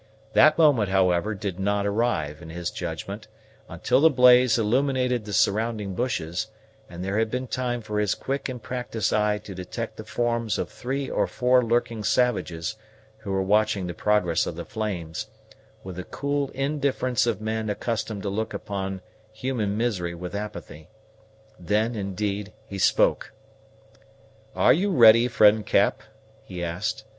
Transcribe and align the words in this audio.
That 0.33 0.57
moment, 0.57 0.89
however, 0.89 1.35
did 1.35 1.59
not 1.59 1.85
arrive, 1.85 2.41
in 2.41 2.49
his 2.49 2.71
judgment, 2.71 3.27
until 3.69 4.01
the 4.01 4.09
blaze 4.09 4.57
illuminated 4.57 5.25
the 5.25 5.31
surrounding 5.31 5.93
bushes, 5.93 6.47
and 6.89 7.03
there 7.05 7.19
had 7.19 7.29
been 7.29 7.45
time 7.45 7.81
for 7.81 7.99
his 7.99 8.15
quick 8.15 8.49
and 8.49 8.59
practised 8.63 9.13
eye 9.13 9.37
to 9.37 9.53
detect 9.53 9.97
the 9.97 10.03
forms 10.03 10.57
of 10.57 10.69
three 10.69 11.07
or 11.07 11.27
four 11.27 11.63
lurking 11.63 12.03
savages, 12.03 12.77
who 13.19 13.31
were 13.31 13.43
watching 13.43 13.85
the 13.85 13.93
progress 13.93 14.47
of 14.47 14.55
the 14.55 14.65
flames, 14.65 15.27
with 15.83 15.97
the 15.97 16.03
cool 16.03 16.49
indifference 16.55 17.27
of 17.27 17.39
men 17.39 17.69
accustomed 17.69 18.23
to 18.23 18.29
look 18.29 18.55
on 18.71 19.01
human 19.31 19.77
misery 19.77 20.15
with 20.15 20.33
apathy. 20.33 20.89
Then, 21.59 21.93
indeed, 21.93 22.51
he 22.65 22.79
spoke. 22.79 23.33
"Are 24.55 24.73
you 24.73 24.89
ready, 24.89 25.27
friend 25.27 25.63
Cap?" 25.63 26.01
he 26.43 26.63
asked. 26.63 27.03